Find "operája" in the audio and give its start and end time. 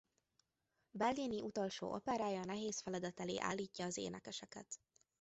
1.93-2.43